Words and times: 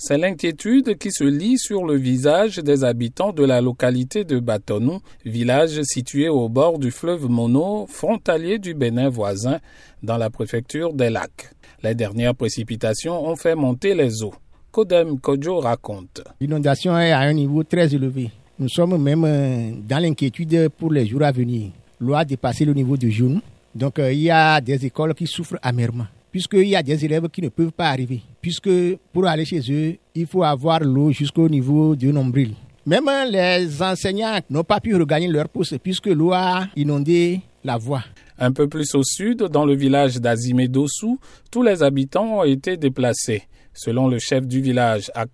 C'est 0.00 0.16
l'inquiétude 0.16 0.96
qui 0.96 1.10
se 1.10 1.24
lit 1.24 1.58
sur 1.58 1.84
le 1.84 1.96
visage 1.96 2.58
des 2.58 2.84
habitants 2.84 3.32
de 3.32 3.42
la 3.44 3.60
localité 3.60 4.22
de 4.22 4.38
Batonou, 4.38 5.00
village 5.24 5.82
situé 5.82 6.28
au 6.28 6.48
bord 6.48 6.78
du 6.78 6.92
fleuve 6.92 7.28
Mono, 7.28 7.84
frontalier 7.88 8.60
du 8.60 8.74
Bénin 8.74 9.08
voisin, 9.08 9.58
dans 10.04 10.16
la 10.16 10.30
préfecture 10.30 10.92
des 10.92 11.10
lacs. 11.10 11.50
Les 11.82 11.96
dernières 11.96 12.36
précipitations 12.36 13.26
ont 13.26 13.34
fait 13.34 13.56
monter 13.56 13.96
les 13.96 14.22
eaux. 14.22 14.34
Kodem 14.70 15.18
Kojo 15.18 15.58
raconte. 15.58 16.22
L'inondation 16.40 16.96
est 16.96 17.10
à 17.10 17.18
un 17.18 17.32
niveau 17.32 17.64
très 17.64 17.92
élevé. 17.92 18.30
Nous 18.60 18.68
sommes 18.68 19.02
même 19.02 19.24
euh, 19.24 19.72
dans 19.88 19.98
l'inquiétude 19.98 20.68
pour 20.78 20.92
les 20.92 21.06
jours 21.08 21.24
à 21.24 21.32
venir. 21.32 21.72
L'eau 21.98 22.14
a 22.14 22.24
dépassé 22.24 22.64
le 22.64 22.72
niveau 22.72 22.96
de 22.96 23.08
genou. 23.08 23.40
Donc 23.74 23.98
euh, 23.98 24.12
il 24.12 24.20
y 24.20 24.30
a 24.30 24.60
des 24.60 24.86
écoles 24.86 25.14
qui 25.14 25.26
souffrent 25.26 25.58
amèrement 25.60 26.06
puisqu'il 26.30 26.68
y 26.68 26.76
a 26.76 26.82
des 26.82 27.04
élèves 27.04 27.28
qui 27.28 27.42
ne 27.42 27.48
peuvent 27.48 27.72
pas 27.72 27.88
arriver, 27.88 28.22
puisque 28.40 28.70
pour 29.12 29.26
aller 29.26 29.44
chez 29.44 29.60
eux, 29.70 29.96
il 30.14 30.26
faut 30.26 30.42
avoir 30.42 30.80
l'eau 30.80 31.12
jusqu'au 31.12 31.48
niveau 31.48 31.94
du 31.96 32.12
nombril. 32.12 32.54
Même 32.86 33.10
les 33.30 33.82
enseignants 33.82 34.38
n'ont 34.48 34.64
pas 34.64 34.80
pu 34.80 34.96
regagner 34.96 35.28
leur 35.28 35.48
poste 35.48 35.78
puisque 35.78 36.06
l'eau 36.06 36.32
a 36.32 36.68
inondé 36.74 37.42
la 37.62 37.76
voie. 37.76 38.02
Un 38.38 38.52
peu 38.52 38.68
plus 38.68 38.94
au 38.94 39.02
sud, 39.02 39.42
dans 39.42 39.66
le 39.66 39.74
village 39.74 40.16
d'Azime 40.16 40.66
Dossou, 40.68 41.18
tous 41.50 41.62
les 41.62 41.82
habitants 41.82 42.38
ont 42.38 42.44
été 42.44 42.76
déplacés. 42.76 43.42
Selon 43.74 44.08
le 44.08 44.18
chef 44.18 44.46
du 44.46 44.60
village, 44.62 45.10
à 45.14 45.26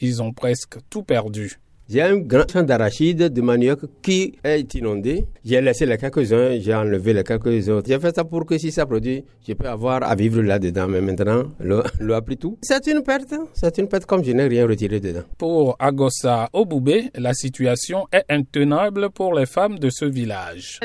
ils 0.00 0.22
ont 0.22 0.32
presque 0.32 0.78
tout 0.90 1.02
perdu. 1.02 1.58
J'ai 1.88 2.02
un 2.02 2.16
grand 2.16 2.50
champ 2.52 2.64
d'arachide, 2.64 3.28
de 3.32 3.40
manioc 3.40 3.78
qui 4.02 4.34
est 4.42 4.74
inondé. 4.74 5.24
J'ai 5.44 5.60
laissé 5.60 5.86
les 5.86 5.96
quelques-uns, 5.96 6.58
j'ai 6.58 6.74
enlevé 6.74 7.12
les 7.12 7.22
quelques 7.22 7.68
autres. 7.68 7.86
J'ai 7.86 8.00
fait 8.00 8.12
ça 8.12 8.24
pour 8.24 8.44
que 8.44 8.58
si 8.58 8.72
ça 8.72 8.86
produit, 8.86 9.24
je 9.46 9.52
peux 9.52 9.68
avoir 9.68 10.02
à 10.02 10.16
vivre 10.16 10.42
là-dedans. 10.42 10.88
Mais 10.88 11.00
maintenant, 11.00 11.44
l'eau 11.60 11.82
a 12.14 12.22
pris 12.22 12.36
tout. 12.38 12.58
C'est 12.60 12.84
une 12.88 13.04
perte. 13.04 13.34
C'est 13.52 13.78
une 13.78 13.86
perte 13.86 14.04
comme 14.04 14.24
je 14.24 14.32
n'ai 14.32 14.48
rien 14.48 14.66
retiré 14.66 14.98
dedans. 14.98 15.22
Pour 15.38 15.76
Agossa 15.78 16.48
Oboubé, 16.52 17.10
la 17.14 17.32
situation 17.34 18.08
est 18.12 18.24
intenable 18.30 19.10
pour 19.10 19.34
les 19.34 19.46
femmes 19.46 19.78
de 19.78 19.88
ce 19.88 20.06
village. 20.06 20.80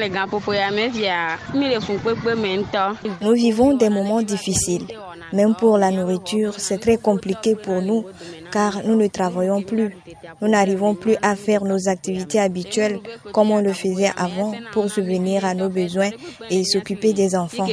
Nous 3.22 3.34
vivons 3.34 3.76
des 3.76 3.90
moments 3.90 4.22
difficiles. 4.22 4.86
Même 5.34 5.56
pour 5.56 5.78
la 5.78 5.92
nourriture, 5.92 6.54
c'est 6.58 6.80
très 6.80 6.98
compliqué 6.98 7.56
pour 7.56 7.82
nous 7.82 8.06
car 8.52 8.84
nous 8.86 8.96
ne 8.96 9.08
travaillons 9.08 9.62
plus. 9.64 9.96
Nous 10.42 10.48
n'arrivons 10.48 10.96
plus 10.96 11.16
à 11.22 11.36
faire 11.36 11.64
nos 11.64 11.88
activités 11.88 12.40
habituelles 12.40 13.00
comme 13.32 13.52
on 13.52 13.62
le 13.62 13.74
faisait 13.74 14.12
avant 14.18 14.54
pour 14.74 14.90
subvenir 14.90 15.46
à 15.46 15.54
nos 15.54 15.70
besoins 15.70 16.09
et 16.50 16.64
s'occuper 16.64 17.14
des 17.14 17.36
enfants. 17.36 17.68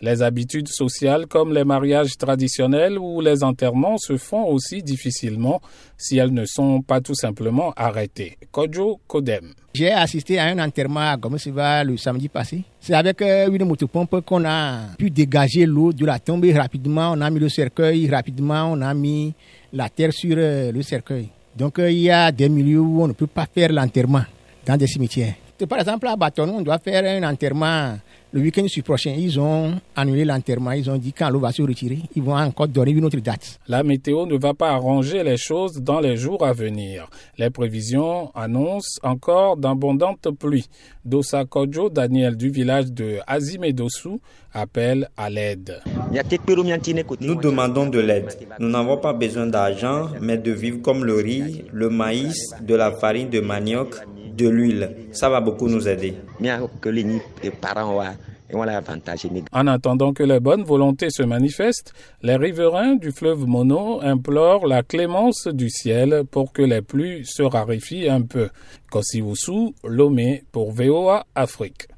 Les 0.00 0.22
habitudes 0.22 0.68
sociales 0.68 1.26
comme 1.26 1.52
les 1.52 1.64
mariages 1.64 2.16
traditionnels 2.16 2.98
ou 2.98 3.20
les 3.20 3.42
enterrements 3.42 3.98
se 3.98 4.16
font 4.16 4.44
aussi 4.44 4.82
difficilement 4.82 5.60
si 5.96 6.18
elles 6.18 6.32
ne 6.32 6.44
sont 6.44 6.82
pas 6.82 7.00
tout 7.00 7.14
simplement 7.14 7.72
arrêtées. 7.76 8.38
Kojo 8.52 9.00
Kodem. 9.08 9.52
J'ai 9.74 9.90
assisté 9.90 10.38
à 10.38 10.44
un 10.46 10.58
enterrement 10.60 11.10
à 11.10 11.16
Gomesiva 11.16 11.82
le 11.84 11.96
samedi 11.96 12.28
passé. 12.28 12.62
C'est 12.80 12.94
avec 12.94 13.20
euh, 13.22 13.50
une 13.50 13.64
motopompe 13.64 14.20
qu'on 14.24 14.44
a 14.44 14.94
pu 14.96 15.10
dégager 15.10 15.66
l'eau 15.66 15.92
de 15.92 16.06
la 16.06 16.18
tombe 16.18 16.44
rapidement. 16.54 17.12
On 17.14 17.20
a 17.20 17.30
mis 17.30 17.40
le 17.40 17.48
cercueil 17.48 18.08
rapidement. 18.08 18.70
On 18.72 18.80
a 18.80 18.94
mis 18.94 19.34
la 19.72 19.88
terre 19.88 20.12
sur 20.12 20.36
euh, 20.38 20.70
le 20.72 20.82
cercueil. 20.82 21.28
Donc 21.56 21.78
euh, 21.78 21.90
il 21.90 21.98
y 22.00 22.10
a 22.10 22.30
des 22.30 22.48
milieux 22.48 22.80
où 22.80 23.02
on 23.02 23.08
ne 23.08 23.12
peut 23.12 23.26
pas 23.26 23.46
faire 23.52 23.72
l'enterrement 23.72 24.24
dans 24.64 24.76
des 24.76 24.86
cimetières. 24.86 25.34
Par 25.66 25.80
exemple, 25.80 26.06
à 26.06 26.16
Bâton, 26.16 26.48
on 26.58 26.60
doit 26.62 26.78
faire 26.78 27.04
un 27.04 27.28
enterrement 27.28 27.96
le 28.30 28.42
week-end 28.42 28.66
prochain, 28.84 29.14
ils 29.16 29.40
ont 29.40 29.80
annulé 29.96 30.22
l'enterrement. 30.24 30.72
Ils 30.72 30.90
ont 30.90 30.98
dit 30.98 31.14
quand 31.14 31.30
l'eau 31.30 31.40
va 31.40 31.50
se 31.50 31.62
retirer, 31.62 32.00
ils 32.14 32.22
vont 32.22 32.36
encore 32.36 32.68
donner 32.68 32.90
une 32.90 33.04
autre 33.06 33.18
date. 33.20 33.58
La 33.68 33.82
météo 33.82 34.26
ne 34.26 34.36
va 34.36 34.52
pas 34.52 34.70
arranger 34.72 35.22
les 35.24 35.38
choses 35.38 35.80
dans 35.80 36.00
les 36.00 36.16
jours 36.16 36.44
à 36.44 36.52
venir. 36.52 37.08
Les 37.38 37.48
prévisions 37.48 38.30
annoncent 38.34 39.00
encore 39.02 39.56
d'abondantes 39.56 40.28
pluies. 40.38 40.68
Dosa 41.04 41.46
Kojo, 41.46 41.88
Daniel 41.88 42.36
du 42.36 42.50
village 42.50 42.92
de 42.92 43.18
Azimedosu, 43.26 44.20
appelle 44.52 45.08
à 45.16 45.30
l'aide. 45.30 45.80
Nous 47.20 47.34
demandons 47.34 47.86
de 47.86 47.98
l'aide. 47.98 48.28
Nous 48.58 48.68
n'avons 48.68 48.98
pas 48.98 49.14
besoin 49.14 49.46
d'argent, 49.46 50.10
mais 50.20 50.36
de 50.36 50.52
vivre 50.52 50.82
comme 50.82 51.04
le 51.04 51.14
riz, 51.14 51.64
le 51.72 51.88
maïs, 51.88 52.50
de 52.60 52.74
la 52.74 52.92
farine 52.92 53.30
de 53.30 53.40
manioc, 53.40 53.94
de 54.38 54.48
l'huile. 54.48 54.90
Ça 55.12 55.28
va 55.28 55.40
beaucoup 55.40 55.68
nous 55.68 55.86
aider. 55.88 56.14
En 59.52 59.66
attendant 59.66 60.12
que 60.14 60.22
les 60.22 60.40
bonnes 60.40 60.64
volontés 60.64 61.10
se 61.10 61.22
manifestent, 61.22 61.92
les 62.22 62.36
riverains 62.36 62.94
du 62.94 63.12
fleuve 63.12 63.44
Mono 63.46 64.00
implorent 64.00 64.66
la 64.66 64.82
clémence 64.82 65.48
du 65.48 65.68
ciel 65.68 66.22
pour 66.30 66.52
que 66.52 66.62
les 66.62 66.80
pluies 66.80 67.26
se 67.26 67.42
raréfient 67.42 68.08
un 68.08 68.22
peu. 68.22 68.48
Kosiwusu, 68.90 69.74
Lomé 69.84 70.44
pour 70.50 70.72
VOA 70.72 71.26
Afrique. 71.34 71.88